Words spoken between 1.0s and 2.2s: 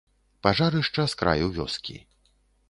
з краю вёскі.